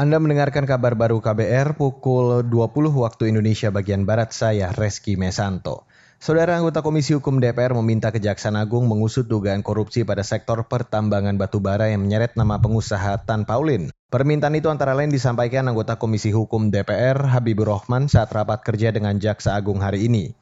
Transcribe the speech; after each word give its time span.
Anda 0.00 0.16
mendengarkan 0.16 0.64
kabar 0.64 0.96
baru 0.96 1.20
KBR 1.20 1.76
pukul 1.76 2.40
20 2.48 2.56
waktu 2.88 3.36
Indonesia 3.36 3.68
bagian 3.68 4.08
Barat 4.08 4.32
saya 4.32 4.72
Reski 4.72 5.20
Mesanto. 5.20 5.84
Saudara 6.16 6.56
anggota 6.56 6.80
Komisi 6.80 7.12
Hukum 7.12 7.36
DPR 7.36 7.76
meminta 7.76 8.08
Kejaksaan 8.08 8.56
Agung 8.56 8.88
mengusut 8.88 9.28
dugaan 9.28 9.60
korupsi 9.60 10.08
pada 10.08 10.24
sektor 10.24 10.64
pertambangan 10.64 11.36
batubara 11.36 11.92
yang 11.92 12.08
menyeret 12.08 12.32
nama 12.32 12.56
pengusaha 12.56 13.28
Tan 13.28 13.44
Paulin. 13.44 13.92
Permintaan 14.08 14.56
itu 14.56 14.72
antara 14.72 14.96
lain 14.96 15.12
disampaikan 15.12 15.68
anggota 15.68 16.00
Komisi 16.00 16.32
Hukum 16.32 16.72
DPR 16.72 17.20
Habibur 17.20 17.68
Rahman 17.68 18.08
saat 18.08 18.32
rapat 18.32 18.64
kerja 18.64 18.96
dengan 18.96 19.20
Jaksa 19.20 19.52
Agung 19.52 19.84
hari 19.84 20.08
ini. 20.08 20.32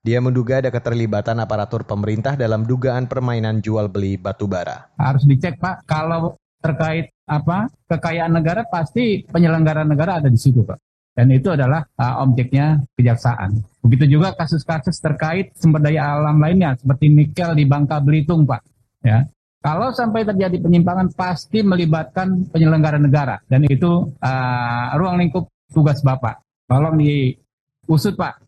Dia 0.00 0.24
menduga 0.24 0.64
ada 0.64 0.72
keterlibatan 0.72 1.36
aparatur 1.36 1.84
pemerintah 1.84 2.32
dalam 2.32 2.64
dugaan 2.64 3.12
permainan 3.12 3.60
jual 3.60 3.92
beli 3.92 4.16
batubara. 4.16 4.88
Harus 4.96 5.28
dicek 5.28 5.60
Pak, 5.60 5.84
kalau 5.84 6.32
terkait 6.64 7.12
apa 7.32 7.72
kekayaan 7.88 8.32
negara 8.36 8.68
pasti 8.68 9.24
penyelenggara 9.24 9.88
negara 9.88 10.20
ada 10.20 10.28
di 10.28 10.36
situ 10.36 10.60
pak. 10.60 10.76
Dan 11.12 11.28
itu 11.28 11.52
adalah 11.52 11.84
uh, 12.00 12.24
objeknya 12.24 12.80
kejaksaan. 12.96 13.60
Begitu 13.84 14.16
juga 14.16 14.32
kasus-kasus 14.32 14.96
terkait 14.96 15.52
sumber 15.60 15.84
daya 15.84 16.16
alam 16.16 16.40
lainnya 16.40 16.72
seperti 16.76 17.12
nikel 17.12 17.52
di 17.52 17.68
Bangka 17.68 18.00
Belitung 18.00 18.48
pak 18.48 18.64
ya. 19.04 19.24
Kalau 19.62 19.94
sampai 19.94 20.26
terjadi 20.26 20.58
penyimpangan 20.58 21.14
pasti 21.14 21.62
melibatkan 21.62 22.50
penyelenggara 22.50 22.98
negara. 22.98 23.38
Dan 23.46 23.62
itu 23.70 24.10
uh, 24.18 24.86
ruang 24.98 25.22
lingkup 25.22 25.46
tugas 25.70 26.02
bapak. 26.02 26.42
Tolong 26.66 26.98
diusut 26.98 28.18
pak. 28.18 28.42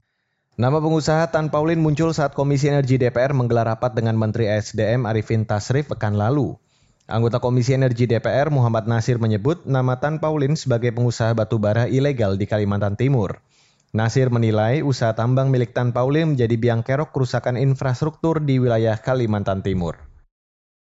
Nama 0.54 0.78
pengusaha 0.78 1.30
Tan 1.30 1.50
Paulin 1.50 1.82
muncul 1.82 2.14
saat 2.14 2.34
Komisi 2.34 2.70
Energi 2.70 2.94
DPR 2.94 3.34
menggelar 3.34 3.74
rapat 3.74 3.94
dengan 3.94 4.14
Menteri 4.14 4.46
SDM 4.46 5.06
Arifin 5.06 5.46
Tasrif 5.46 5.90
pekan 5.90 6.14
lalu. 6.14 6.54
Anggota 7.04 7.36
Komisi 7.36 7.76
Energi 7.76 8.08
DPR 8.08 8.48
Muhammad 8.48 8.88
Nasir 8.88 9.20
menyebut 9.20 9.68
nama 9.68 10.00
Tan 10.00 10.24
Paulin 10.24 10.56
sebagai 10.56 10.88
pengusaha 10.88 11.36
batubara 11.36 11.84
ilegal 11.84 12.40
di 12.40 12.48
Kalimantan 12.48 12.96
Timur. 12.96 13.44
Nasir 13.92 14.32
menilai 14.32 14.80
usaha 14.80 15.12
tambang 15.12 15.52
milik 15.52 15.76
Tan 15.76 15.92
Paulin 15.92 16.32
menjadi 16.32 16.56
biang 16.56 16.80
kerok 16.80 17.12
kerusakan 17.12 17.60
infrastruktur 17.60 18.40
di 18.40 18.56
wilayah 18.56 18.96
Kalimantan 18.96 19.60
Timur. 19.60 20.00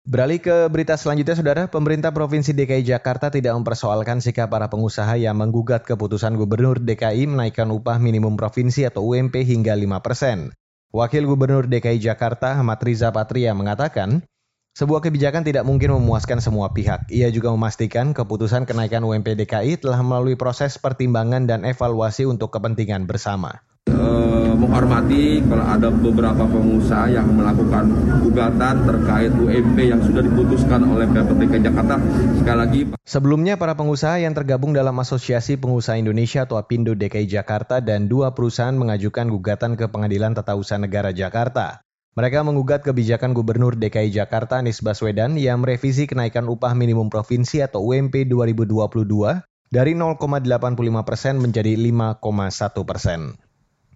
Beralih 0.09 0.41
ke 0.41 0.73
berita 0.73 0.97
selanjutnya, 0.97 1.37
Saudara, 1.37 1.63
pemerintah 1.69 2.17
Provinsi 2.17 2.57
DKI 2.57 2.97
Jakarta 2.97 3.29
tidak 3.29 3.53
mempersoalkan 3.61 4.25
sikap 4.25 4.49
para 4.49 4.73
pengusaha 4.73 5.21
yang 5.21 5.37
menggugat 5.37 5.85
keputusan 5.85 6.41
Gubernur 6.41 6.81
DKI 6.81 7.29
menaikkan 7.29 7.69
upah 7.69 8.01
minimum 8.01 8.41
provinsi 8.41 8.89
atau 8.89 9.13
UMP 9.13 9.45
hingga 9.45 9.77
5 9.77 10.01
persen. 10.01 10.57
Wakil 10.97 11.29
Gubernur 11.29 11.69
DKI 11.69 12.01
Jakarta 12.01 12.57
Ahmad 12.57 12.81
Riza 12.81 13.13
Patria 13.13 13.53
mengatakan, 13.53 14.25
sebuah 14.77 15.01
kebijakan 15.01 15.41
tidak 15.41 15.65
mungkin 15.65 15.97
memuaskan 15.97 16.45
semua 16.45 16.69
pihak. 16.69 17.09
Ia 17.09 17.33
juga 17.33 17.49
memastikan 17.49 18.13
keputusan 18.13 18.69
kenaikan 18.69 19.01
UMP 19.09 19.33
DKI 19.33 19.81
telah 19.81 20.05
melalui 20.05 20.37
proses 20.37 20.77
pertimbangan 20.77 21.49
dan 21.49 21.65
evaluasi 21.65 22.29
untuk 22.29 22.53
kepentingan 22.53 23.09
bersama. 23.09 23.65
Uh, 23.89 24.53
menghormati 24.53 25.41
kalau 25.49 25.65
ada 25.65 25.89
beberapa 25.89 26.45
pengusaha 26.45 27.09
yang 27.09 27.25
melakukan 27.33 27.89
gugatan 28.21 28.85
terkait 28.85 29.33
UMP 29.33 29.79
yang 29.81 30.05
sudah 30.05 30.21
diputuskan 30.21 30.85
oleh 30.85 31.09
Pemprov 31.09 31.41
DKI 31.41 31.73
Jakarta. 31.73 31.97
Sekali 32.37 32.59
lagi, 32.61 32.81
sebelumnya 33.09 33.57
para 33.57 33.73
pengusaha 33.73 34.21
yang 34.21 34.37
tergabung 34.37 34.77
dalam 34.77 34.93
Asosiasi 35.01 35.57
Pengusaha 35.57 35.97
Indonesia 35.97 36.45
atau 36.45 36.61
APindo 36.61 36.93
DKI 36.93 37.25
Jakarta 37.25 37.81
dan 37.81 38.13
dua 38.13 38.37
perusahaan 38.37 38.77
mengajukan 38.77 39.33
gugatan 39.33 39.81
ke 39.81 39.89
Pengadilan 39.89 40.37
Tata 40.37 40.53
Usaha 40.53 40.77
Negara 40.77 41.17
Jakarta. 41.17 41.86
Mereka 42.17 42.49
mengugat 42.49 42.81
kebijakan 42.81 43.37
Gubernur 43.37 43.77
DKI 43.77 44.09
Jakarta 44.09 44.57
Anies 44.57 44.81
Baswedan 44.81 45.37
yang 45.37 45.61
merevisi 45.61 46.09
kenaikan 46.09 46.49
upah 46.49 46.73
minimum 46.73 47.13
provinsi 47.13 47.61
atau 47.61 47.93
UMP 47.93 48.25
2022 48.25 49.45
dari 49.69 49.93
0,85 49.93 50.49
persen 51.05 51.37
menjadi 51.37 51.77
5,1 51.77 52.89
persen. 52.89 53.37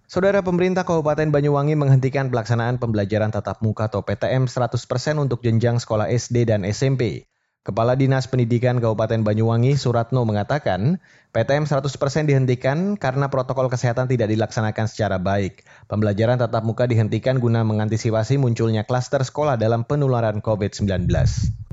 Saudara 0.05 0.45
pemerintah 0.45 0.85
Kabupaten 0.85 1.33
Banyuwangi 1.33 1.73
menghentikan 1.73 2.29
pelaksanaan 2.29 2.77
pembelajaran 2.77 3.33
tatap 3.33 3.57
muka 3.65 3.89
atau 3.89 4.05
PTM 4.05 4.45
100% 4.45 4.69
untuk 5.17 5.41
jenjang 5.41 5.81
sekolah 5.81 6.05
SD 6.05 6.45
dan 6.45 6.61
SMP. 6.61 7.25
Kepala 7.61 7.93
Dinas 7.93 8.25
Pendidikan 8.25 8.81
Kabupaten 8.81 9.21
Banyuwangi 9.21 9.77
Suratno 9.77 10.25
mengatakan, 10.25 10.97
PTM 11.29 11.69
100% 11.69 11.93
dihentikan 12.25 12.97
karena 12.97 13.29
protokol 13.29 13.69
kesehatan 13.69 14.09
tidak 14.09 14.33
dilaksanakan 14.33 14.89
secara 14.89 15.21
baik. 15.21 15.61
Pembelajaran 15.85 16.41
tatap 16.41 16.65
muka 16.65 16.89
dihentikan 16.89 17.37
guna 17.37 17.61
mengantisipasi 17.61 18.41
munculnya 18.41 18.89
klaster 18.89 19.21
sekolah 19.21 19.61
dalam 19.61 19.85
penularan 19.85 20.41
COVID-19 20.41 21.05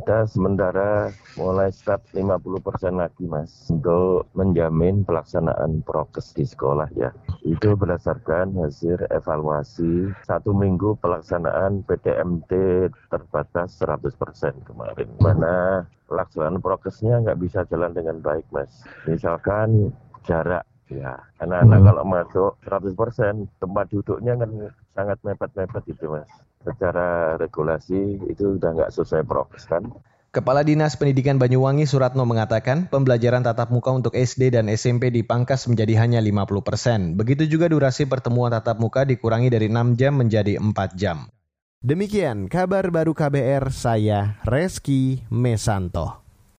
kita 0.08 0.24
sementara 0.24 1.12
mulai 1.36 1.69
start 1.69 2.00
50% 2.16 2.96
lagi 2.96 3.28
mas 3.28 3.69
untuk 3.69 4.24
menjamin 4.32 5.04
pelaksanaan 5.04 5.84
prokes 5.84 6.32
di 6.32 6.48
sekolah 6.48 6.88
ya. 6.96 7.12
Itu 7.44 7.76
berdasarkan 7.76 8.56
hasil 8.56 9.04
evaluasi 9.12 10.08
satu 10.24 10.56
minggu 10.56 10.97
pelaksanaan 11.04 11.84
PTMT 11.84 12.52
terbatas 13.12 13.76
100% 13.84 14.64
kemarin. 14.64 15.12
Mana 15.20 15.84
pelaksanaan 16.08 16.64
prokesnya 16.64 17.20
nggak 17.28 17.44
bisa 17.44 17.68
jalan 17.68 17.92
dengan 17.92 18.24
baik 18.24 18.48
mas. 18.48 18.88
Misalkan 19.04 19.92
jarak 20.24 20.64
Ya, 20.88 21.21
anak-anak 21.44 21.78
hmm. 21.78 21.88
kalau 21.93 22.04
masuk 22.09 22.50
100% 22.65 23.60
tempat 23.60 23.87
duduknya 23.93 24.41
kan 24.41 24.50
sangat 24.97 25.19
mepet-mepet 25.21 25.84
itu 25.93 26.09
mas 26.09 26.28
secara 26.65 27.37
regulasi 27.37 28.19
itu 28.28 28.56
sudah 28.56 28.71
nggak 28.72 28.93
sesuai 28.93 29.25
prokes 29.28 29.69
kan. 29.69 29.84
Kepala 30.28 30.60
Dinas 30.60 30.93
Pendidikan 31.00 31.41
Banyuwangi 31.41 31.88
Suratno 31.88 32.28
mengatakan 32.28 32.93
pembelajaran 32.93 33.41
tatap 33.41 33.72
muka 33.72 33.97
untuk 33.97 34.12
SD 34.12 34.53
dan 34.53 34.69
SMP 34.69 35.09
dipangkas 35.09 35.65
menjadi 35.72 36.04
hanya 36.04 36.21
50 36.21 36.60
persen. 36.60 37.00
Begitu 37.16 37.48
juga 37.48 37.72
durasi 37.72 38.04
pertemuan 38.04 38.53
tatap 38.53 38.77
muka 38.77 39.09
dikurangi 39.09 39.48
dari 39.48 39.72
6 39.72 39.97
jam 39.97 40.21
menjadi 40.21 40.60
4 40.60 40.69
jam. 41.00 41.32
Demikian 41.81 42.53
kabar 42.53 42.93
baru 42.93 43.16
KBR 43.16 43.72
saya 43.72 44.37
Reski 44.44 45.25
Mesanto. 45.32 46.28